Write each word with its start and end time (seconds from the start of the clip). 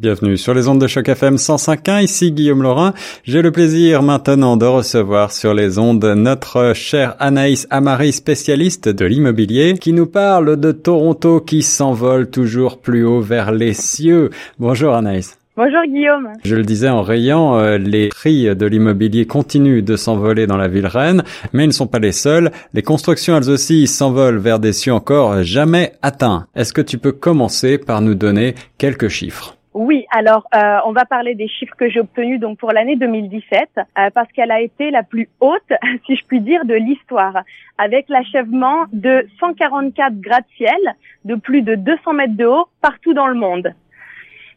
Bienvenue 0.00 0.38
sur 0.38 0.54
les 0.54 0.66
ondes 0.66 0.80
de 0.80 0.86
choc 0.86 1.06
FM 1.10 1.34
105.1, 1.34 2.02
ici 2.02 2.32
Guillaume 2.32 2.62
Laurin. 2.62 2.94
J'ai 3.24 3.42
le 3.42 3.52
plaisir 3.52 4.02
maintenant 4.02 4.56
de 4.56 4.64
recevoir 4.64 5.30
sur 5.30 5.52
les 5.52 5.78
ondes 5.78 6.02
notre 6.16 6.72
chère 6.74 7.16
Anaïs 7.18 7.66
Amari, 7.68 8.12
spécialiste 8.12 8.88
de 8.88 9.04
l'immobilier, 9.04 9.74
qui 9.78 9.92
nous 9.92 10.06
parle 10.06 10.58
de 10.58 10.72
Toronto 10.72 11.42
qui 11.42 11.60
s'envole 11.60 12.30
toujours 12.30 12.80
plus 12.80 13.04
haut 13.04 13.20
vers 13.20 13.52
les 13.52 13.74
cieux. 13.74 14.30
Bonjour 14.58 14.94
Anaïs. 14.94 15.36
Bonjour 15.54 15.82
Guillaume. 15.86 16.30
Je 16.46 16.56
le 16.56 16.62
disais 16.62 16.88
en 16.88 17.02
rayant, 17.02 17.58
euh, 17.58 17.76
les 17.76 18.08
prix 18.08 18.56
de 18.56 18.64
l'immobilier 18.64 19.26
continuent 19.26 19.84
de 19.84 19.96
s'envoler 19.96 20.46
dans 20.46 20.56
la 20.56 20.68
ville 20.68 20.86
reine, 20.86 21.24
mais 21.52 21.64
ils 21.64 21.66
ne 21.66 21.72
sont 21.72 21.86
pas 21.86 21.98
les 21.98 22.12
seuls. 22.12 22.52
Les 22.72 22.82
constructions 22.82 23.36
elles 23.36 23.50
aussi 23.50 23.86
s'envolent 23.86 24.38
vers 24.38 24.60
des 24.60 24.72
cieux 24.72 24.94
encore 24.94 25.42
jamais 25.42 25.92
atteints. 26.00 26.46
Est-ce 26.56 26.72
que 26.72 26.80
tu 26.80 26.96
peux 26.96 27.12
commencer 27.12 27.76
par 27.76 28.00
nous 28.00 28.14
donner 28.14 28.54
quelques 28.78 29.08
chiffres? 29.08 29.58
Oui, 29.72 30.04
alors 30.10 30.48
euh, 30.52 30.78
on 30.84 30.90
va 30.90 31.04
parler 31.04 31.36
des 31.36 31.46
chiffres 31.46 31.76
que 31.76 31.88
j'ai 31.88 32.00
obtenus 32.00 32.40
donc 32.40 32.58
pour 32.58 32.72
l'année 32.72 32.96
2017 32.96 33.68
euh, 33.76 34.10
parce 34.12 34.30
qu'elle 34.32 34.50
a 34.50 34.60
été 34.60 34.90
la 34.90 35.04
plus 35.04 35.28
haute, 35.38 35.72
si 36.06 36.16
je 36.16 36.24
puis 36.26 36.40
dire, 36.40 36.64
de 36.64 36.74
l'histoire, 36.74 37.44
avec 37.78 38.08
l'achèvement 38.08 38.86
de 38.92 39.28
144 39.38 40.20
gratte-ciel 40.20 40.96
de 41.24 41.36
plus 41.36 41.62
de 41.62 41.76
200 41.76 42.14
mètres 42.14 42.36
de 42.36 42.46
haut 42.46 42.66
partout 42.80 43.14
dans 43.14 43.28
le 43.28 43.34
monde. 43.34 43.72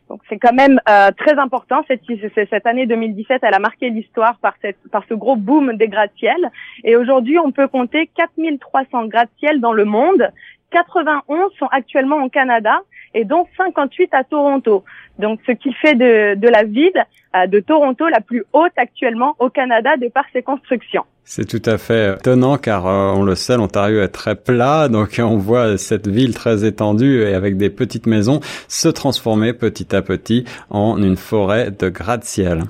Donc 0.09 0.21
c'est 0.29 0.37
quand 0.37 0.53
même 0.53 0.81
euh, 0.89 1.11
très 1.11 1.37
important. 1.37 1.85
Cette, 1.87 2.01
cette 2.49 2.65
année 2.65 2.87
2017, 2.87 3.39
elle 3.43 3.53
a 3.53 3.59
marqué 3.59 3.91
l'histoire 3.91 4.37
par, 4.39 4.55
cette, 4.63 4.77
par 4.91 5.03
ce 5.07 5.13
gros 5.13 5.35
boom 5.35 5.73
des 5.77 5.87
gratte-ciel. 5.87 6.51
Et 6.83 6.95
aujourd'hui, 6.95 7.37
on 7.37 7.51
peut 7.51 7.67
compter 7.67 8.09
4300 8.15 9.05
gratte-ciel 9.07 9.61
dans 9.61 9.73
le 9.73 9.85
monde. 9.85 10.27
91 10.71 11.51
sont 11.59 11.67
actuellement 11.67 12.23
au 12.23 12.29
Canada 12.29 12.81
et 13.13 13.25
dont 13.25 13.45
58 13.57 14.13
à 14.13 14.23
Toronto. 14.23 14.83
Donc, 15.19 15.39
ce 15.45 15.51
qui 15.51 15.73
fait 15.73 15.95
de, 15.95 16.35
de 16.35 16.47
la 16.47 16.63
ville 16.63 17.05
euh, 17.35 17.47
de 17.47 17.59
Toronto 17.59 18.07
la 18.07 18.21
plus 18.21 18.43
haute 18.53 18.71
actuellement 18.77 19.35
au 19.39 19.49
Canada 19.49 19.97
de 19.97 20.07
par 20.07 20.25
ses 20.33 20.41
constructions. 20.43 21.03
C'est 21.23 21.47
tout 21.47 21.67
à 21.67 21.77
fait 21.77 22.15
étonnant 22.15 22.57
car 22.57 22.85
euh, 22.85 23.13
on 23.15 23.23
le 23.23 23.35
sait, 23.35 23.55
l'Ontario 23.55 24.01
est 24.01 24.09
très 24.09 24.35
plat, 24.35 24.87
donc 24.89 25.19
on 25.19 25.37
voit 25.37 25.77
cette 25.77 26.07
ville 26.07 26.33
très 26.33 26.65
étendue 26.65 27.21
et 27.21 27.33
avec 27.33 27.57
des 27.57 27.69
petites 27.69 28.07
maisons 28.07 28.39
se 28.67 28.89
transformer 28.89 29.53
petit 29.53 29.95
à 29.95 30.01
petit 30.01 30.45
en 30.69 31.01
une 31.01 31.15
forêt 31.17 31.71
de 31.71 31.89
gratte-ciel. 31.89 32.63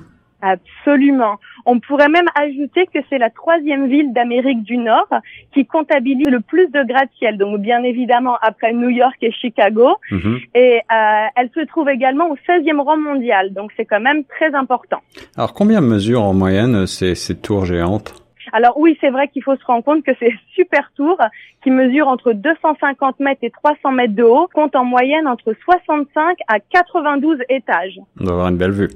Absolument. 0.44 1.36
On 1.64 1.80
pourrait 1.80 2.10
même 2.10 2.28
ajouter 2.34 2.86
que 2.92 2.98
c'est 3.08 3.16
la 3.16 3.30
troisième 3.30 3.88
ville 3.88 4.12
d'Amérique 4.12 4.62
du 4.62 4.76
Nord 4.76 5.08
qui 5.54 5.64
comptabilise 5.64 6.28
le 6.28 6.40
plus 6.40 6.68
de 6.68 6.82
gratte-ciel. 6.86 7.38
Donc 7.38 7.62
bien 7.62 7.82
évidemment 7.82 8.36
après 8.42 8.74
New 8.74 8.90
York 8.90 9.16
et 9.22 9.32
Chicago. 9.32 9.96
Mhm. 10.10 10.40
Et 10.54 10.80
euh, 10.92 11.26
elle 11.34 11.48
se 11.54 11.64
trouve 11.66 11.88
également 11.88 12.28
au 12.30 12.36
16e 12.46 12.78
rang 12.78 12.98
mondial. 12.98 13.54
Donc 13.54 13.72
c'est 13.74 13.86
quand 13.86 14.00
même 14.00 14.24
très 14.24 14.54
important. 14.54 15.00
Alors 15.34 15.54
combien 15.54 15.80
mesurent 15.80 16.24
en 16.24 16.34
moyenne 16.34 16.86
ces, 16.86 17.14
ces 17.14 17.36
tours 17.36 17.64
géantes? 17.64 18.23
Alors 18.54 18.78
oui, 18.78 18.96
c'est 19.00 19.10
vrai 19.10 19.26
qu'il 19.26 19.42
faut 19.42 19.56
se 19.56 19.64
rendre 19.64 19.82
compte 19.82 20.04
que 20.04 20.12
ces 20.20 20.32
super 20.54 20.92
tours, 20.94 21.18
qui 21.64 21.70
mesurent 21.72 22.06
entre 22.06 22.32
250 22.32 23.18
mètres 23.18 23.40
et 23.42 23.50
300 23.50 23.90
mètres 23.90 24.14
de 24.14 24.22
haut, 24.22 24.48
comptent 24.54 24.76
en 24.76 24.84
moyenne 24.84 25.26
entre 25.26 25.52
65 25.64 26.38
à 26.46 26.60
92 26.60 27.38
étages. 27.48 27.98
On 28.20 28.24
doit 28.24 28.34
avoir 28.34 28.48
une 28.48 28.56
belle 28.56 28.70
vue. 28.70 28.90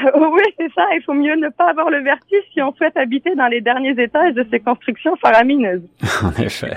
oui, 0.00 0.42
c'est 0.58 0.72
ça. 0.74 0.82
Il 0.96 1.02
faut 1.06 1.14
mieux 1.14 1.36
ne 1.36 1.48
pas 1.50 1.70
avoir 1.70 1.88
le 1.88 2.02
vertige 2.02 2.42
si 2.52 2.60
on 2.60 2.74
souhaite 2.74 2.96
habiter 2.96 3.36
dans 3.36 3.46
les 3.46 3.60
derniers 3.60 3.94
étages 3.96 4.34
de 4.34 4.44
ces 4.50 4.58
constructions 4.58 5.14
faramineuses. 5.16 5.86
en 6.24 6.32
effet. 6.42 6.74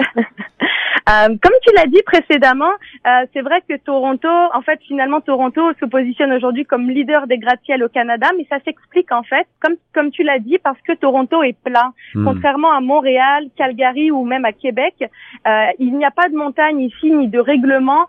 Euh, 1.10 1.28
comme 1.42 1.56
tu 1.64 1.74
l'as 1.76 1.88
dit 1.88 2.04
précédemment, 2.06 2.72
euh, 3.08 3.26
c'est 3.34 3.42
vrai 3.42 3.62
que 3.68 3.78
Toronto, 3.78 4.28
en 4.28 4.62
fait, 4.62 4.80
finalement, 4.88 5.22
Toronto 5.22 5.62
se 5.80 5.86
positionne 5.86 6.32
aujourd'hui 6.34 6.66
comme 6.66 6.90
leader 6.90 7.28
des 7.28 7.38
gratte-ciel 7.38 7.84
au 7.84 7.90
Canada, 7.90 8.28
mais 8.38 8.46
ça 8.50 8.58
s'explique 8.66 9.12
en 9.12 9.24
fait, 9.24 9.48
comme 9.62 9.76
comme 9.94 10.12
tu 10.12 10.24
l'as 10.24 10.40
dit, 10.40 10.58
parce 10.64 10.80
que 10.82 10.94
Toronto 10.94 11.42
est 11.44 11.58
plat. 11.64 11.92
Hmm. 12.14 12.26
Contrairement 12.26 12.72
à 12.72 12.82
Montréal, 12.82 13.46
Calgary 13.56 14.12
ou 14.12 14.26
même 14.26 14.46
à 14.46 14.52
Québec, 14.52 14.96
euh, 15.02 15.66
il 15.80 15.98
n'y 15.98 16.06
a 16.06 16.12
pas 16.12 16.30
de 16.30 16.36
montagne 16.36 16.80
ici 16.82 17.12
ni 17.12 17.28
de 17.28 17.40
règlement 17.40 18.08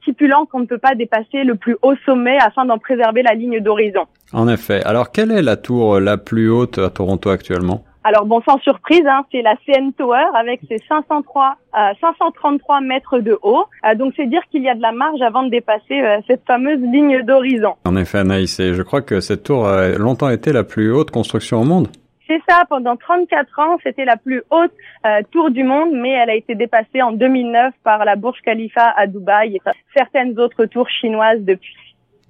stipulant 0.00 0.46
qu'on 0.46 0.60
ne 0.60 0.66
peut 0.66 0.78
pas 0.78 0.94
dépasser 0.94 1.44
le 1.44 1.54
plus 1.54 1.76
haut 1.82 1.94
sommet 2.04 2.38
afin 2.38 2.64
d'en 2.64 2.78
préserver 2.78 3.22
la 3.22 3.34
ligne 3.34 3.60
d'horizon. 3.60 4.06
En 4.32 4.48
effet. 4.48 4.82
Alors, 4.84 5.12
quelle 5.12 5.30
est 5.30 5.42
la 5.42 5.56
tour 5.56 6.00
la 6.00 6.16
plus 6.16 6.50
haute 6.50 6.78
à 6.78 6.90
Toronto 6.90 7.30
actuellement? 7.30 7.84
Alors 8.02 8.24
bon, 8.24 8.40
sans 8.42 8.58
surprise, 8.60 9.04
hein, 9.06 9.24
c'est 9.30 9.42
la 9.42 9.56
CN 9.66 9.92
Tower 9.92 10.24
avec 10.34 10.60
ses 10.68 10.78
503, 10.88 11.56
euh, 11.74 11.92
533 12.00 12.80
mètres 12.80 13.18
de 13.18 13.38
haut. 13.42 13.64
Euh, 13.84 13.94
donc 13.94 14.14
c'est 14.16 14.26
dire 14.26 14.42
qu'il 14.50 14.62
y 14.62 14.70
a 14.70 14.74
de 14.74 14.80
la 14.80 14.92
marge 14.92 15.20
avant 15.20 15.42
de 15.42 15.50
dépasser 15.50 16.00
euh, 16.00 16.18
cette 16.26 16.46
fameuse 16.46 16.80
ligne 16.80 17.22
d'horizon. 17.22 17.74
En 17.84 17.96
effet, 17.96 18.18
Anaïs, 18.18 18.58
et 18.58 18.72
je 18.72 18.82
crois 18.82 19.02
que 19.02 19.20
cette 19.20 19.42
tour 19.42 19.68
a 19.68 19.90
longtemps 19.90 20.30
été 20.30 20.52
la 20.52 20.64
plus 20.64 20.92
haute 20.92 21.10
construction 21.10 21.60
au 21.60 21.64
monde. 21.64 21.88
C'est 22.30 22.40
ça, 22.48 22.62
pendant 22.68 22.96
34 22.96 23.58
ans, 23.58 23.76
c'était 23.82 24.04
la 24.04 24.16
plus 24.16 24.44
haute 24.50 24.70
euh, 25.04 25.20
tour 25.32 25.50
du 25.50 25.64
monde, 25.64 25.90
mais 25.92 26.10
elle 26.10 26.30
a 26.30 26.36
été 26.36 26.54
dépassée 26.54 27.02
en 27.02 27.10
2009 27.10 27.74
par 27.82 28.04
la 28.04 28.14
Burj 28.14 28.40
Khalifa 28.44 28.94
à 28.96 29.08
Dubaï 29.08 29.56
et 29.56 29.60
certaines 29.96 30.38
autres 30.38 30.66
tours 30.66 30.88
chinoises 30.88 31.40
depuis. 31.40 31.74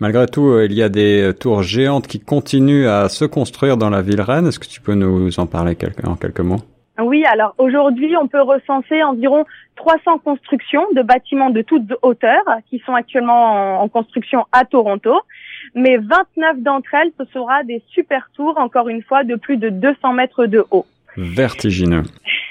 Malgré 0.01 0.27
tout, 0.27 0.49
euh, 0.49 0.65
il 0.65 0.73
y 0.73 0.83
a 0.83 0.89
des 0.89 1.21
euh, 1.21 1.33
tours 1.35 1.63
géantes 1.63 2.07
qui 2.07 2.21
continuent 2.21 2.89
à 2.89 3.11
se 3.11 3.27
construire 3.27 3.77
dans 3.77 3.91
la 3.91 4.01
ville 4.01 4.23
reine. 4.23 4.47
Est-ce 4.47 4.59
que 4.59 4.67
tu 4.67 4.81
peux 4.81 4.95
nous 4.95 5.39
en 5.39 5.47
parler 5.47 5.77
en 6.05 6.17
quelques 6.17 6.41
mots? 6.41 6.61
Oui, 6.99 7.25
alors 7.25 7.55
aujourd'hui, 7.59 8.15
on 8.17 8.27
peut 8.27 8.41
recenser 8.41 9.03
environ 9.03 9.45
300 9.77 10.19
constructions 10.19 10.87
de 10.95 11.03
bâtiments 11.03 11.51
de 11.51 11.63
toute 11.63 11.83
hauteur 12.03 12.43
qui 12.69 12.83
sont 12.85 12.95
actuellement 12.95 13.83
en, 13.83 13.89
construction 13.89 14.47
à 14.53 14.65
Toronto, 14.65 15.21
mais 15.75 15.97
29 15.97 16.59
d'entre 16.59 16.95
elles, 16.95 17.11
ce 17.19 17.25
sera 17.33 17.63
des 17.65 17.83
super 17.89 18.31
tours, 18.35 18.59
encore 18.59 18.89
une 18.89 19.03
fois, 19.03 19.25
de 19.25 19.37
plus 19.37 19.57
de 19.57 19.69
200 19.69 20.13
mètres 20.15 20.47
de 20.47 20.65
haut. 20.71 20.87
Vertigineux. 21.17 22.03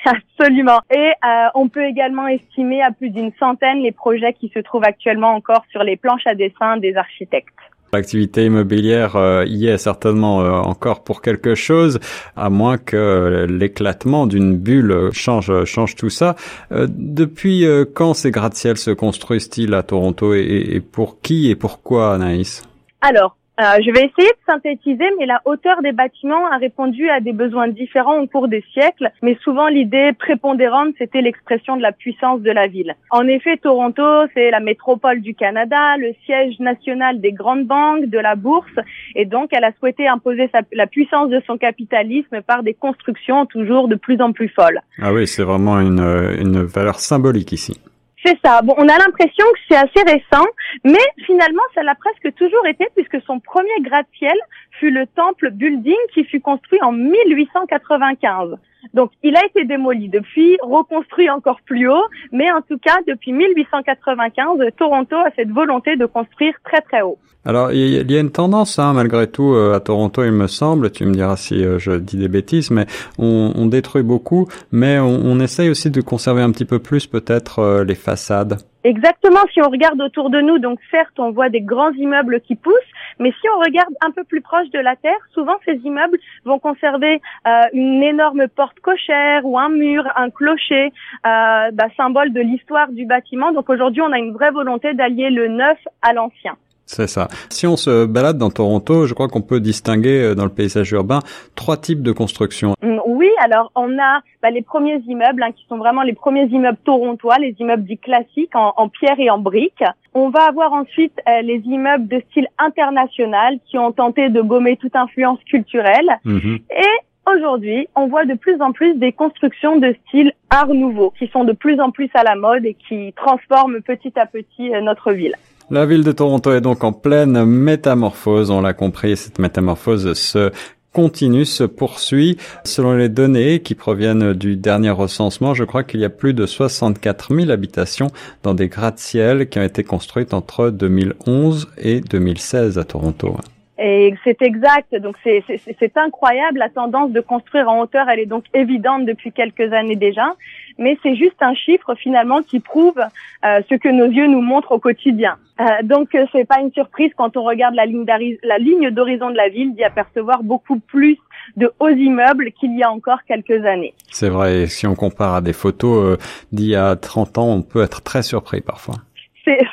Absolument. 0.05 0.79
Et 0.91 1.11
euh, 1.25 1.47
on 1.55 1.67
peut 1.67 1.85
également 1.85 2.27
estimer 2.27 2.81
à 2.81 2.91
plus 2.91 3.09
d'une 3.09 3.31
centaine 3.39 3.79
les 3.79 3.91
projets 3.91 4.33
qui 4.33 4.51
se 4.53 4.59
trouvent 4.59 4.83
actuellement 4.83 5.33
encore 5.33 5.65
sur 5.71 5.83
les 5.83 5.97
planches 5.97 6.25
à 6.25 6.35
dessin 6.35 6.77
des 6.77 6.95
architectes. 6.95 7.47
L'activité 7.91 8.45
immobilière 8.45 9.15
euh, 9.15 9.45
y 9.47 9.65
est 9.65 9.79
certainement 9.79 10.41
euh, 10.41 10.51
encore 10.51 11.03
pour 11.03 11.23
quelque 11.23 11.55
chose, 11.55 11.99
à 12.35 12.51
moins 12.51 12.77
que 12.77 13.47
l'éclatement 13.49 14.27
d'une 14.27 14.55
bulle 14.55 15.09
change 15.11 15.63
change 15.65 15.95
tout 15.95 16.11
ça. 16.11 16.35
depuis 16.69 17.65
quand 17.95 18.13
ces 18.13 18.29
gratte-ciel 18.29 18.77
se 18.77 18.91
construisent-ils 18.91 19.73
à 19.73 19.81
Toronto 19.81 20.35
et, 20.35 20.67
et, 20.69 20.81
pour 20.81 21.19
qui 21.21 21.49
et 21.49 21.55
pourquoi, 21.55 22.13
Anaïs? 22.13 22.63
Alors, 23.01 23.38
euh, 23.59 23.79
je 23.85 23.91
vais 23.91 24.05
essayer 24.05 24.29
de 24.29 24.45
synthétiser, 24.45 25.05
mais 25.19 25.25
la 25.25 25.41
hauteur 25.43 25.81
des 25.81 25.91
bâtiments 25.91 26.47
a 26.49 26.57
répondu 26.57 27.09
à 27.09 27.19
des 27.19 27.33
besoins 27.33 27.67
différents 27.67 28.19
au 28.19 28.27
cours 28.27 28.47
des 28.47 28.63
siècles, 28.73 29.11
mais 29.21 29.37
souvent 29.43 29.67
l'idée 29.67 30.13
prépondérante, 30.13 30.93
c'était 30.97 31.21
l'expression 31.21 31.75
de 31.75 31.81
la 31.81 31.91
puissance 31.91 32.41
de 32.41 32.51
la 32.51 32.67
ville. 32.67 32.95
En 33.11 33.27
effet, 33.27 33.57
Toronto, 33.57 34.03
c'est 34.33 34.49
la 34.49 34.61
métropole 34.61 35.19
du 35.19 35.35
Canada, 35.35 35.97
le 35.97 36.13
siège 36.25 36.57
national 36.59 37.19
des 37.19 37.33
grandes 37.33 37.65
banques, 37.65 38.05
de 38.05 38.19
la 38.19 38.35
bourse, 38.35 38.79
et 39.15 39.25
donc 39.25 39.49
elle 39.51 39.65
a 39.65 39.73
souhaité 39.77 40.07
imposer 40.07 40.49
la 40.71 40.87
puissance 40.87 41.29
de 41.29 41.41
son 41.45 41.57
capitalisme 41.57 42.41
par 42.41 42.63
des 42.63 42.73
constructions 42.73 43.45
toujours 43.45 43.89
de 43.89 43.95
plus 43.95 44.21
en 44.21 44.31
plus 44.31 44.49
folles. 44.49 44.79
Ah 45.01 45.11
oui, 45.11 45.27
c'est 45.27 45.43
vraiment 45.43 45.81
une, 45.81 45.99
une 46.39 46.63
valeur 46.63 46.99
symbolique 46.99 47.51
ici. 47.51 47.79
C'est 48.25 48.37
ça. 48.43 48.61
Bon, 48.61 48.73
on 48.77 48.87
a 48.87 48.97
l'impression 48.97 49.45
que 49.53 49.59
c'est 49.69 49.77
assez 49.77 50.03
récent, 50.05 50.45
mais 50.83 50.99
finalement, 51.25 51.61
ça 51.73 51.83
l'a 51.83 51.95
presque 51.95 52.35
toujours 52.35 52.65
été 52.67 52.85
puisque 52.95 53.21
son 53.25 53.39
premier 53.39 53.79
gratte-ciel 53.81 54.37
fut 54.71 54.91
le 54.91 55.07
temple 55.07 55.51
building 55.51 55.95
qui 56.13 56.25
fut 56.25 56.41
construit 56.41 56.81
en 56.81 56.91
1895. 56.91 58.57
Donc, 58.93 59.11
il 59.23 59.35
a 59.35 59.45
été 59.45 59.65
démoli 59.65 60.09
depuis, 60.09 60.57
reconstruit 60.61 61.29
encore 61.29 61.59
plus 61.65 61.89
haut, 61.89 62.05
mais 62.31 62.51
en 62.51 62.61
tout 62.61 62.77
cas, 62.77 62.97
depuis 63.07 63.33
1895, 63.33 64.59
Toronto 64.77 65.15
a 65.15 65.29
cette 65.35 65.49
volonté 65.49 65.95
de 65.95 66.05
construire 66.05 66.53
très 66.63 66.81
très 66.81 67.01
haut. 67.01 67.17
Alors, 67.45 67.71
il 67.71 68.11
y 68.11 68.17
a 68.17 68.19
une 68.19 68.31
tendance, 68.31 68.79
hein, 68.79 68.93
malgré 68.93 69.25
tout, 69.25 69.53
euh, 69.53 69.73
à 69.73 69.79
Toronto, 69.79 70.23
il 70.23 70.31
me 70.33 70.47
semble, 70.47 70.91
tu 70.91 71.05
me 71.05 71.13
diras 71.13 71.37
si 71.37 71.63
euh, 71.63 71.79
je 71.79 71.93
dis 71.93 72.17
des 72.17 72.27
bêtises, 72.27 72.69
mais 72.69 72.85
on, 73.17 73.53
on 73.55 73.65
détruit 73.65 74.03
beaucoup, 74.03 74.47
mais 74.71 74.99
on, 74.99 75.21
on, 75.23 75.39
essaye 75.39 75.69
aussi 75.69 75.89
de 75.89 76.01
conserver 76.01 76.41
un 76.41 76.51
petit 76.51 76.65
peu 76.65 76.79
plus 76.79 77.07
peut-être 77.07 77.59
euh, 77.59 77.83
les 77.85 77.95
façades. 77.95 78.57
Exactement, 78.85 79.41
si 79.53 79.61
on 79.61 79.69
regarde 79.69 79.99
autour 79.99 80.29
de 80.29 80.39
nous, 80.39 80.57
donc 80.57 80.79
certes, 80.89 81.19
on 81.19 81.31
voit 81.31 81.49
des 81.49 81.59
grands 81.59 81.91
immeubles 81.91 82.39
qui 82.39 82.55
poussent, 82.55 82.73
mais 83.19 83.31
si 83.31 83.47
on 83.53 83.59
regarde 83.59 83.93
un 83.99 84.11
peu 84.11 84.23
plus 84.23 84.39
proche 84.39 84.69
de 84.69 84.79
la 84.79 84.95
terre, 84.95 85.19
souvent 85.33 85.55
ces 85.65 85.75
immeubles 85.83 86.17
vont 86.45 86.59
conserver 86.59 87.21
euh, 87.45 87.61
une 87.73 88.01
énorme 88.01 88.47
porte 88.47 88.79
cochère 88.79 89.45
ou 89.45 89.59
un 89.59 89.67
mur, 89.67 90.05
un 90.15 90.29
clocher, 90.29 90.93
euh, 91.25 91.71
bah, 91.73 91.87
symbole 91.97 92.31
de 92.31 92.39
l'histoire 92.39 92.89
du 92.89 93.05
bâtiment. 93.05 93.51
Donc 93.51 93.69
aujourd'hui, 93.69 94.01
on 94.01 94.13
a 94.13 94.17
une 94.17 94.31
vraie 94.31 94.51
volonté 94.51 94.93
d'allier 94.93 95.29
le 95.29 95.49
neuf 95.49 95.77
à 96.01 96.13
l'ancien. 96.13 96.55
C'est 96.91 97.05
ça. 97.05 97.27
Si 97.51 97.67
on 97.67 97.77
se 97.77 98.07
balade 98.07 98.39
dans 98.39 98.49
Toronto, 98.49 99.05
je 99.05 99.13
crois 99.13 99.27
qu'on 99.27 99.43
peut 99.43 99.59
distinguer 99.59 100.23
euh, 100.23 100.33
dans 100.33 100.43
le 100.43 100.49
paysage 100.49 100.91
urbain 100.91 101.19
trois 101.55 101.77
types 101.77 102.01
de 102.01 102.11
constructions. 102.11 102.73
Mm, 102.81 102.97
oui, 103.05 103.29
alors 103.43 103.71
on 103.75 103.99
a 103.99 104.21
bah, 104.41 104.49
les 104.49 104.63
premiers 104.63 104.99
immeubles 105.07 105.43
hein, 105.43 105.51
qui 105.51 105.63
sont 105.69 105.77
vraiment 105.77 106.01
les 106.01 106.13
premiers 106.13 106.45
immeubles 106.45 106.79
torontois, 106.83 107.37
les 107.37 107.55
immeubles 107.59 107.83
dits 107.83 107.99
classiques 107.99 108.55
en, 108.55 108.89
pierre 108.89 109.19
et 109.19 109.29
en 109.29 109.37
briques. 109.37 109.83
On 110.15 110.29
va 110.29 110.47
avoir 110.47 110.73
ensuite 110.73 111.13
euh, 111.29 111.43
les 111.43 111.61
immeubles 111.65 112.07
de 112.07 112.23
style 112.31 112.47
international 112.57 113.59
qui 113.69 113.77
ont 113.77 113.91
tenté 113.91 114.29
de 114.29 114.41
gommer 114.41 114.75
toute 114.75 114.95
influence 114.95 115.39
culturelle. 115.43 116.09
Mm-hmm. 116.25 116.61
Et 116.75 117.31
aujourd'hui, 117.31 117.87
on 117.95 118.07
voit 118.07 118.25
de 118.25 118.33
plus 118.33 118.59
en 118.63 118.71
plus 118.71 118.95
des 118.95 119.11
constructions 119.11 119.77
de 119.77 119.95
style 120.07 120.33
art 120.49 120.73
nouveau 120.73 121.13
qui 121.19 121.27
sont 121.27 121.43
de 121.43 121.53
plus 121.53 121.79
en 121.79 121.91
plus 121.91 122.09
à 122.15 122.23
la 122.23 122.33
mode 122.33 122.65
et 122.65 122.73
qui 122.73 123.13
transforment 123.13 123.79
petit 123.83 124.13
à 124.19 124.25
petit 124.25 124.73
euh, 124.73 124.81
notre 124.81 125.11
ville. 125.11 125.35
La 125.71 125.85
ville 125.85 126.03
de 126.03 126.11
Toronto 126.11 126.51
est 126.51 126.61
donc 126.61 126.83
en 126.83 126.91
pleine 126.91 127.45
métamorphose, 127.45 128.49
on 128.49 128.59
l'a 128.59 128.73
compris, 128.73 129.15
cette 129.15 129.37
métamorphose 129.37 130.13
se 130.13 130.51
continue, 130.93 131.45
se 131.45 131.63
poursuit. 131.63 132.37
Selon 132.63 132.95
les 132.95 133.07
données 133.07 133.59
qui 133.59 133.75
proviennent 133.75 134.33
du 134.33 134.55
dernier 134.55 134.89
recensement, 134.89 135.53
je 135.53 135.63
crois 135.63 135.83
qu'il 135.83 135.99
y 135.99 136.05
a 136.05 136.09
plus 136.09 136.33
de 136.33 136.47
64 136.47 137.35
000 137.35 137.51
habitations 137.51 138.07
dans 138.41 138.55
des 138.55 138.67
gratte-ciel 138.67 139.47
qui 139.47 139.59
ont 139.59 139.63
été 139.63 139.83
construites 139.83 140.33
entre 140.33 140.71
2011 140.71 141.69
et 141.77 142.01
2016 142.01 142.79
à 142.79 142.83
Toronto. 142.83 143.35
Et 143.81 144.13
c'est 144.23 144.41
exact. 144.41 144.93
Donc 144.95 145.15
c'est 145.23 145.97
incroyable. 145.97 146.59
La 146.59 146.69
tendance 146.69 147.11
de 147.11 147.21
construire 147.21 147.69
en 147.69 147.79
hauteur, 147.79 148.09
elle 148.09 148.19
est 148.19 148.25
donc 148.25 148.43
évidente 148.53 149.05
depuis 149.05 149.31
quelques 149.31 149.71
années 149.71 149.95
déjà. 149.95 150.35
Mais 150.79 150.97
c'est 151.03 151.15
juste 151.15 151.35
un 151.41 151.53
chiffre 151.53 151.93
finalement 151.95 152.41
qui 152.41 152.59
prouve 152.59 152.99
euh, 153.45 153.61
ce 153.69 153.75
que 153.75 153.89
nos 153.89 154.05
yeux 154.05 154.27
nous 154.27 154.41
montrent 154.41 154.71
au 154.71 154.79
quotidien. 154.79 155.35
Euh, 155.59 155.65
donc 155.83 156.15
euh, 156.15 156.25
c'est 156.31 156.45
pas 156.45 156.59
une 156.61 156.71
surprise 156.71 157.11
quand 157.15 157.37
on 157.37 157.43
regarde 157.43 157.75
la 157.75 157.85
ligne 157.85 158.05
la 158.43 158.57
ligne 158.57 158.89
d'horizon 158.89 159.29
de 159.29 159.35
la 159.35 159.49
ville 159.49 159.75
d'y 159.75 159.83
apercevoir 159.83 160.41
beaucoup 160.41 160.79
plus 160.79 161.17
de 161.57 161.71
hauts 161.79 161.89
immeubles 161.89 162.51
qu'il 162.53 162.77
y 162.77 162.83
a 162.83 162.89
encore 162.89 163.19
quelques 163.27 163.65
années. 163.65 163.93
C'est 164.09 164.29
vrai. 164.29 164.67
Si 164.67 164.87
on 164.87 164.95
compare 164.95 165.35
à 165.35 165.41
des 165.41 165.53
photos 165.53 166.17
d'il 166.51 166.67
y 166.67 166.75
a 166.75 166.95
30 166.95 167.37
ans, 167.37 167.49
on 167.49 167.61
peut 167.61 167.83
être 167.83 168.01
très 168.01 168.23
surpris 168.23 168.61
parfois 168.61 168.95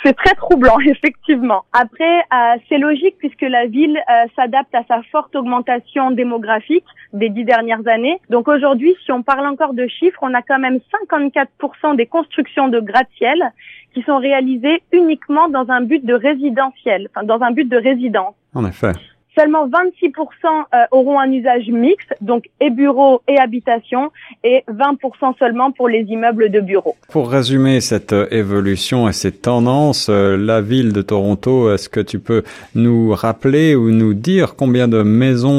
c'est 0.03 0.17
très 0.17 0.35
troublant, 0.35 0.79
effectivement. 0.87 1.65
Après, 1.73 2.19
euh, 2.21 2.59
c'est 2.69 2.79
logique 2.79 3.17
puisque 3.19 3.43
la 3.43 3.67
ville 3.67 3.97
euh, 3.99 4.27
s'adapte 4.35 4.75
à 4.75 4.85
sa 4.89 5.03
forte 5.11 5.35
augmentation 5.37 6.11
démographique 6.11 6.85
des 7.13 7.29
dix 7.29 7.45
dernières 7.45 7.87
années. 7.87 8.21
Donc 8.31 8.49
aujourd'hui, 8.49 8.95
si 9.05 9.13
on 9.13 9.23
parle 9.23 9.47
encore 9.47 9.75
de 9.75 9.87
chiffres, 9.87 10.19
on 10.23 10.35
a 10.35 10.43
quand 10.43 10.59
même 10.59 10.79
54% 11.21 11.97
des 11.97 12.07
constructions 12.07 12.69
de 12.69 12.81
gratte-ciel 12.81 13.43
qui 13.95 14.03
sont 14.03 14.19
réalisées 14.19 14.83
uniquement 14.93 15.49
dans 15.49 15.71
un 15.71 15.81
but 15.81 16.05
de 16.05 16.15
résidentiel, 16.15 17.09
enfin 17.11 17.25
dans 17.25 17.41
un 17.43 17.51
but 17.51 17.69
de 17.69 17.77
résidence. 17.77 18.35
En 18.55 18.67
effet. 18.67 18.93
Seulement 19.39 19.69
26% 19.69 20.13
euh, 20.47 20.85
auront 20.93 21.21
un 21.21 21.31
usage 21.31 21.69
mixte, 21.69 22.15
donc 22.23 22.49
et 22.61 22.71
bureaux 22.71 23.21
et 23.29 23.39
habitation, 23.39 24.11
et 24.43 24.65
20% 24.71 25.37
seulement 25.39 25.73
pour 25.73 25.89
les 25.89 26.05
immeubles 26.05 26.51
de 26.51 26.61
bureaux. 26.61 26.97
Pour 27.11 27.31
résumer 27.31 27.83
cette 27.83 28.15
euh, 28.15 28.27
évolution 28.31 29.09
et 29.09 29.13
cette 29.13 29.43
tendance, 29.43 30.09
euh, 30.09 30.39
la 30.39 30.63
ville 30.63 30.95
de 30.95 31.03
Toronto, 31.03 31.71
est-ce 31.71 31.91
que 31.91 32.01
tu 32.01 32.19
peux 32.19 32.45
nous 32.75 33.13
rappeler 33.13 33.75
ou 33.75 33.91
nous 33.91 34.15
dire 34.15 34.57
combien 34.57 34.89
de 34.89 35.03
maisons 35.03 35.57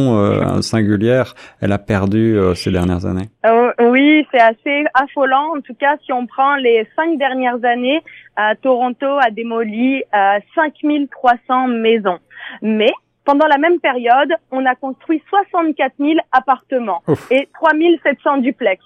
singulières 0.62 1.36
elle 1.62 1.72
a 1.72 1.78
perdu 1.78 2.38
ces 2.56 2.72
dernières 2.72 3.06
années? 3.06 3.30
Oui, 3.80 4.26
c'est 4.32 4.40
assez 4.40 4.86
affolant. 4.94 5.56
En 5.56 5.62
tout 5.62 5.74
cas, 5.76 5.98
si 6.04 6.12
on 6.12 6.26
prend 6.26 6.56
les 6.56 6.88
cinq 6.96 7.18
dernières 7.18 7.64
années, 7.64 8.02
Toronto 8.62 9.06
a 9.06 9.30
démoli 9.32 10.04
5300 10.56 11.68
maisons. 11.68 12.20
Mais 12.62 12.92
pendant 13.28 13.48
la 13.48 13.58
même 13.58 13.80
période, 13.82 14.34
on 14.52 14.66
a 14.66 14.74
construit 14.74 15.22
64 15.30 15.94
000 16.00 16.14
appartements 16.32 17.04
et 17.30 17.50
3 17.54 17.72
700 18.02 18.38
duplex. 18.38 18.82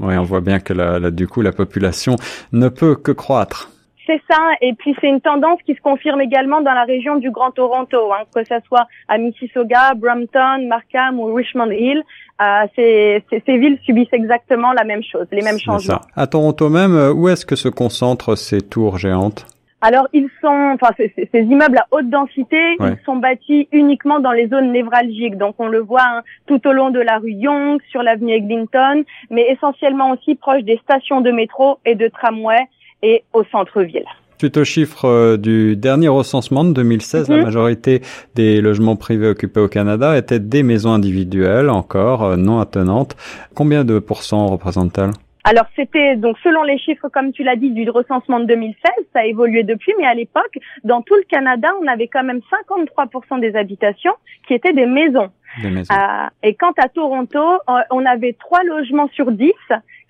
Oui, 0.00 0.16
on 0.18 0.24
voit 0.24 0.40
bien 0.40 0.58
que 0.58 0.72
la, 0.72 1.12
du 1.12 1.28
coup, 1.28 1.42
la 1.42 1.52
population 1.52 2.16
ne 2.52 2.68
peut 2.68 2.96
que 2.96 3.12
croître. 3.12 3.70
C'est 4.06 4.20
ça, 4.28 4.38
et 4.60 4.74
puis 4.74 4.94
c'est 5.00 5.08
une 5.08 5.20
tendance 5.20 5.60
qui 5.64 5.74
se 5.74 5.80
confirme 5.80 6.20
également 6.20 6.60
dans 6.60 6.74
la 6.74 6.82
région 6.84 7.16
du 7.16 7.30
Grand 7.30 7.52
Toronto, 7.52 8.12
hein, 8.12 8.24
que 8.34 8.44
ce 8.44 8.56
soit 8.66 8.86
à 9.08 9.16
Mississauga, 9.16 9.94
Brampton, 9.94 10.66
Markham 10.68 11.20
ou 11.20 11.32
Richmond 11.32 11.70
Hill. 11.70 12.02
Euh, 12.42 12.66
ces, 12.74 13.24
ces, 13.30 13.58
villes 13.58 13.78
subissent 13.86 14.12
exactement 14.12 14.72
la 14.72 14.82
même 14.82 15.02
chose, 15.04 15.26
les 15.30 15.40
mêmes 15.40 15.60
changements. 15.60 16.00
Ça. 16.02 16.20
À 16.20 16.26
Toronto 16.26 16.68
même, 16.68 16.94
euh, 16.94 17.12
où 17.12 17.28
est-ce 17.28 17.46
que 17.46 17.54
se 17.54 17.68
concentrent 17.68 18.36
ces 18.36 18.60
tours 18.60 18.98
géantes? 18.98 19.46
Alors 19.84 20.08
ils 20.14 20.30
sont, 20.40 20.72
enfin 20.74 20.94
ces, 20.96 21.12
immeubles 21.34 21.76
à 21.76 21.86
haute 21.90 22.08
densité, 22.08 22.56
ils 22.80 22.96
sont 23.04 23.16
bâtis 23.16 23.68
uniquement 23.70 24.18
dans 24.18 24.32
les 24.32 24.48
zones 24.48 24.72
névralgiques. 24.72 25.36
Donc 25.36 25.56
on 25.58 25.68
le 25.68 25.80
voit 25.80 26.06
hein, 26.06 26.22
tout 26.46 26.66
au 26.66 26.72
long 26.72 26.88
de 26.88 27.00
la 27.00 27.18
rue 27.18 27.32
Young, 27.32 27.78
sur 27.90 28.02
l'avenue 28.02 28.32
Eglinton, 28.32 29.04
mais 29.30 29.46
essentiellement 29.50 30.12
aussi 30.12 30.36
proche 30.36 30.62
des 30.62 30.80
stations 30.84 31.20
de 31.20 31.30
métro 31.30 31.80
et 31.84 31.96
de 31.96 32.08
tramway 32.08 32.66
et 33.02 33.24
au 33.34 33.44
centre-ville. 33.44 34.06
Suite 34.38 34.56
aux 34.56 34.64
chiffres 34.64 35.04
euh, 35.04 35.36
du 35.36 35.76
dernier 35.76 36.08
recensement 36.08 36.64
de 36.64 36.72
2016, 36.72 37.28
la 37.28 37.36
mhm. 37.36 37.42
majorité 37.42 38.00
des 38.34 38.62
logements 38.62 38.96
privés 38.96 39.28
occupés 39.28 39.60
au 39.60 39.68
Canada 39.68 40.16
étaient 40.16 40.40
des 40.40 40.62
maisons 40.62 40.94
individuelles, 40.94 41.68
encore 41.68 42.24
euh, 42.24 42.36
non 42.36 42.58
attenantes. 42.58 43.16
Combien 43.54 43.84
de 43.84 43.98
pourcents 43.98 44.46
représentent-elles? 44.46 45.12
Alors 45.44 45.66
c'était 45.76 46.16
donc 46.16 46.38
selon 46.42 46.62
les 46.62 46.78
chiffres 46.78 47.08
comme 47.08 47.32
tu 47.32 47.44
l'as 47.44 47.56
dit 47.56 47.70
du 47.70 47.88
recensement 47.90 48.40
de 48.40 48.46
2016, 48.46 48.90
ça 49.12 49.20
a 49.20 49.24
évolué 49.24 49.62
depuis, 49.62 49.92
mais 49.98 50.06
à 50.06 50.14
l'époque, 50.14 50.58
dans 50.84 51.02
tout 51.02 51.14
le 51.14 51.24
Canada, 51.24 51.68
on 51.82 51.86
avait 51.86 52.08
quand 52.08 52.24
même 52.24 52.40
53% 52.74 53.40
des 53.40 53.54
habitations 53.54 54.14
qui 54.46 54.54
étaient 54.54 54.72
des 54.72 54.86
maisons. 54.86 55.30
Des 55.62 55.70
maisons. 55.70 55.94
Euh, 55.94 56.28
et 56.42 56.54
quant 56.54 56.72
à 56.78 56.88
Toronto, 56.88 57.38
euh, 57.38 57.80
on 57.90 58.04
avait 58.06 58.32
trois 58.32 58.62
logements 58.64 59.08
sur 59.08 59.30
10 59.30 59.52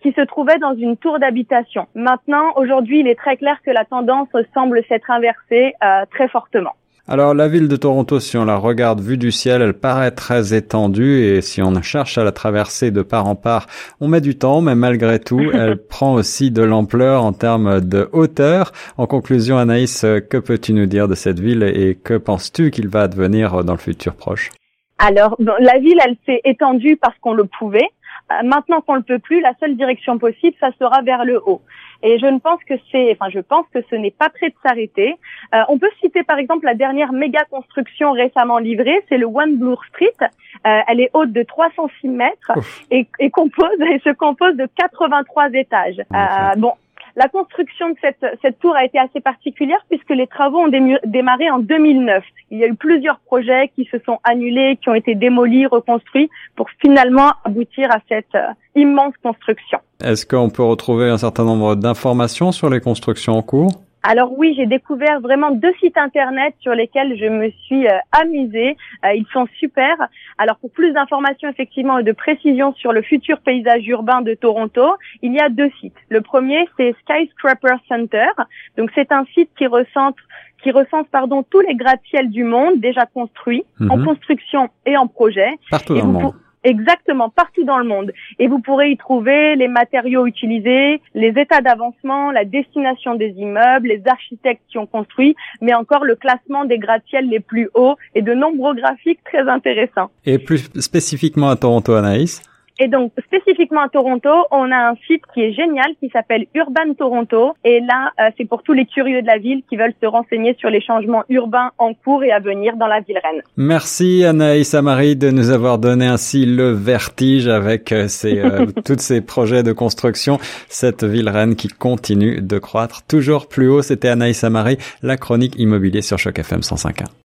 qui 0.02 0.12
se 0.12 0.20
trouvaient 0.20 0.58
dans 0.58 0.74
une 0.74 0.96
tour 0.96 1.18
d'habitation. 1.18 1.86
Maintenant, 1.94 2.52
aujourd'hui, 2.56 3.00
il 3.00 3.08
est 3.08 3.14
très 3.14 3.36
clair 3.36 3.60
que 3.64 3.70
la 3.70 3.84
tendance 3.84 4.28
semble 4.52 4.84
s'être 4.84 5.10
inversée 5.10 5.74
euh, 5.82 6.04
très 6.10 6.28
fortement. 6.28 6.74
Alors 7.06 7.34
la 7.34 7.48
ville 7.48 7.68
de 7.68 7.76
Toronto, 7.76 8.18
si 8.18 8.38
on 8.38 8.46
la 8.46 8.56
regarde 8.56 9.02
vue 9.02 9.18
du 9.18 9.30
ciel, 9.30 9.60
elle 9.60 9.74
paraît 9.74 10.10
très 10.10 10.54
étendue 10.54 11.22
et 11.22 11.42
si 11.42 11.60
on 11.60 11.82
cherche 11.82 12.16
à 12.16 12.24
la 12.24 12.32
traverser 12.32 12.90
de 12.90 13.02
part 13.02 13.26
en 13.26 13.34
part, 13.34 13.66
on 14.00 14.08
met 14.08 14.22
du 14.22 14.38
temps, 14.38 14.62
mais 14.62 14.74
malgré 14.74 15.18
tout, 15.18 15.42
elle 15.52 15.76
prend 15.76 16.14
aussi 16.14 16.50
de 16.50 16.62
l'ampleur 16.62 17.22
en 17.22 17.34
termes 17.34 17.82
de 17.82 18.08
hauteur. 18.12 18.72
En 18.96 19.06
conclusion, 19.06 19.58
Anaïs, 19.58 20.00
que 20.30 20.38
peux-tu 20.38 20.72
nous 20.72 20.86
dire 20.86 21.06
de 21.06 21.14
cette 21.14 21.40
ville 21.40 21.62
et 21.62 21.94
que 21.94 22.16
penses-tu 22.16 22.70
qu'il 22.70 22.88
va 22.88 23.02
advenir 23.02 23.64
dans 23.64 23.74
le 23.74 23.78
futur 23.78 24.14
proche? 24.14 24.50
Alors, 24.98 25.36
la 25.38 25.78
ville, 25.78 25.98
elle 26.06 26.16
s'est 26.24 26.40
étendue 26.44 26.96
parce 26.96 27.18
qu'on 27.20 27.34
le 27.34 27.44
pouvait. 27.58 27.90
Euh, 28.32 28.42
maintenant 28.42 28.80
qu'on 28.80 28.94
le 28.94 29.02
peut 29.02 29.18
plus, 29.18 29.40
la 29.40 29.52
seule 29.60 29.76
direction 29.76 30.18
possible, 30.18 30.56
ça 30.60 30.70
sera 30.78 31.02
vers 31.02 31.24
le 31.24 31.40
haut. 31.44 31.60
Et 32.02 32.18
je 32.18 32.26
ne 32.26 32.38
pense 32.38 32.62
que 32.64 32.74
c'est, 32.92 33.12
enfin, 33.12 33.30
je 33.30 33.40
pense 33.40 33.66
que 33.72 33.80
ce 33.90 33.94
n'est 33.96 34.10
pas 34.10 34.28
prêt 34.28 34.50
de 34.50 34.54
s'arrêter. 34.62 35.14
Euh, 35.54 35.62
on 35.68 35.78
peut 35.78 35.90
citer 36.00 36.22
par 36.22 36.38
exemple 36.38 36.66
la 36.66 36.74
dernière 36.74 37.12
méga 37.12 37.44
construction 37.44 38.12
récemment 38.12 38.58
livrée, 38.58 39.02
c'est 39.08 39.16
le 39.16 39.26
One 39.26 39.56
Bloor 39.56 39.82
Street. 39.86 40.12
Euh, 40.20 40.80
elle 40.86 41.00
est 41.00 41.10
haute 41.14 41.32
de 41.32 41.42
306 41.42 42.08
mètres 42.08 42.52
et, 42.90 43.06
et, 43.18 43.30
compose 43.30 43.80
et 43.80 43.98
se 44.00 44.10
compose 44.10 44.54
de 44.56 44.68
83 44.76 45.48
étages. 45.54 46.02
Euh, 46.14 46.54
bon, 46.58 46.72
la 47.16 47.28
construction 47.28 47.90
de 47.90 47.96
cette, 48.00 48.24
cette 48.42 48.58
tour 48.58 48.74
a 48.74 48.84
été 48.84 48.98
assez 48.98 49.20
particulière 49.20 49.78
puisque 49.88 50.10
les 50.10 50.26
travaux 50.26 50.58
ont 50.58 50.98
démarré 51.04 51.50
en 51.50 51.58
2009. 51.58 52.24
Il 52.50 52.58
y 52.58 52.64
a 52.64 52.66
eu 52.66 52.74
plusieurs 52.74 53.18
projets 53.20 53.70
qui 53.74 53.88
se 53.90 53.98
sont 54.04 54.18
annulés, 54.24 54.78
qui 54.82 54.88
ont 54.88 54.94
été 54.94 55.14
démolis, 55.14 55.66
reconstruits 55.66 56.28
pour 56.56 56.68
finalement 56.80 57.32
aboutir 57.44 57.90
à 57.90 57.98
cette 58.08 58.34
euh, 58.34 58.48
immense 58.74 59.14
construction. 59.22 59.78
Est-ce 60.02 60.26
qu'on 60.26 60.50
peut 60.50 60.62
retrouver 60.62 61.08
un 61.08 61.18
certain 61.18 61.44
nombre 61.44 61.76
d'informations 61.76 62.52
sur 62.52 62.68
les 62.68 62.80
constructions 62.80 63.34
en 63.34 63.42
cours? 63.42 63.83
Alors 64.06 64.38
oui, 64.38 64.52
j'ai 64.54 64.66
découvert 64.66 65.20
vraiment 65.20 65.50
deux 65.50 65.72
sites 65.80 65.96
internet 65.96 66.54
sur 66.60 66.74
lesquels 66.74 67.18
je 67.18 67.24
me 67.24 67.50
suis 67.64 67.88
euh, 67.88 67.96
amusée. 68.12 68.76
Euh, 69.02 69.14
ils 69.14 69.26
sont 69.32 69.46
super. 69.58 69.96
Alors 70.36 70.56
pour 70.58 70.70
plus 70.70 70.92
d'informations 70.92 71.48
effectivement 71.48 71.98
et 71.98 72.02
de 72.02 72.12
précisions 72.12 72.74
sur 72.74 72.92
le 72.92 73.00
futur 73.00 73.40
paysage 73.40 73.86
urbain 73.88 74.20
de 74.20 74.34
Toronto, 74.34 74.84
il 75.22 75.32
y 75.32 75.40
a 75.40 75.48
deux 75.48 75.70
sites. 75.80 75.96
Le 76.10 76.20
premier, 76.20 76.68
c'est 76.76 76.94
Skyscraper 77.00 77.76
Center. 77.88 78.28
Donc 78.76 78.90
c'est 78.94 79.10
un 79.10 79.24
site 79.34 79.48
qui 79.56 79.66
recense 79.66 80.14
qui 80.62 80.70
recense 80.70 81.06
pardon 81.10 81.42
tous 81.42 81.60
les 81.60 81.74
gratte-ciels 81.74 82.30
du 82.30 82.44
monde 82.44 82.80
déjà 82.80 83.06
construits, 83.06 83.64
en 83.80 83.98
mhm. 83.98 84.04
construction 84.04 84.68
et 84.86 84.96
en 84.96 85.06
projet. 85.06 85.58
Partout 85.70 85.94
dans 85.94 86.06
le 86.06 86.12
monde. 86.12 86.34
Exactement, 86.64 87.28
partout 87.28 87.64
dans 87.64 87.78
le 87.78 87.84
monde. 87.84 88.12
Et 88.38 88.48
vous 88.48 88.58
pourrez 88.58 88.90
y 88.90 88.96
trouver 88.96 89.54
les 89.56 89.68
matériaux 89.68 90.26
utilisés, 90.26 91.00
les 91.14 91.28
états 91.36 91.60
d'avancement, 91.60 92.30
la 92.30 92.44
destination 92.44 93.14
des 93.14 93.34
immeubles, 93.36 93.88
les 93.88 94.02
architectes 94.06 94.62
qui 94.68 94.78
ont 94.78 94.86
construit, 94.86 95.36
mais 95.60 95.74
encore 95.74 96.04
le 96.04 96.16
classement 96.16 96.64
des 96.64 96.78
gratte-ciels 96.78 97.28
les 97.28 97.40
plus 97.40 97.68
hauts 97.74 97.96
et 98.14 98.22
de 98.22 98.32
nombreux 98.32 98.74
graphiques 98.74 99.22
très 99.24 99.48
intéressants. 99.48 100.10
Et 100.24 100.38
plus 100.38 100.70
spécifiquement 100.80 101.50
à 101.50 101.56
Toronto, 101.56 101.94
Anaïs 101.94 102.42
Et 102.80 102.88
donc, 102.88 103.12
spécifiquement 103.24 103.82
à 103.82 103.88
Toronto, 103.88 104.30
on 104.50 104.70
a 104.72 104.90
un 104.90 104.94
site 105.06 105.22
qui 105.32 105.42
est 105.42 105.52
génial, 105.52 105.94
qui 106.00 106.08
s'appelle 106.10 106.46
Urban 106.54 106.94
Toronto. 106.98 107.54
Et 107.64 107.80
là, 107.80 108.10
euh, 108.20 108.30
c'est 108.36 108.46
pour 108.46 108.64
tous 108.64 108.72
les 108.72 108.84
curieux 108.84 109.22
de 109.22 109.26
la 109.26 109.38
ville 109.38 109.62
qui 109.68 109.76
veulent 109.76 109.94
se 110.02 110.06
renseigner 110.06 110.56
sur 110.58 110.70
les 110.70 110.80
changements 110.80 111.22
urbains 111.28 111.70
en 111.78 111.94
cours 111.94 112.24
et 112.24 112.32
à 112.32 112.40
venir 112.40 112.76
dans 112.76 112.88
la 112.88 113.00
ville 113.00 113.20
reine. 113.22 113.42
Merci 113.56 114.24
Anaïs 114.24 114.74
Amari 114.74 115.14
de 115.14 115.30
nous 115.30 115.50
avoir 115.50 115.78
donné 115.78 116.06
ainsi 116.06 116.46
le 116.46 116.72
vertige 116.72 117.46
avec 117.46 117.92
euh, 117.92 118.08
ces, 118.08 118.40
euh, 118.40 118.66
tous 118.84 118.98
ces 118.98 119.20
projets 119.20 119.62
de 119.62 119.72
construction. 119.72 120.38
Cette 120.68 121.04
ville 121.04 121.28
reine 121.28 121.54
qui 121.54 121.68
continue 121.68 122.40
de 122.40 122.58
croître 122.58 123.06
toujours 123.06 123.46
plus 123.48 123.68
haut. 123.68 123.82
C'était 123.82 124.08
Anaïs 124.08 124.42
Amari, 124.42 124.78
la 125.02 125.16
chronique 125.16 125.54
immobilier 125.58 126.02
sur 126.02 126.18
Choc 126.18 126.40
FM 126.40 126.60
105.1. 126.60 127.23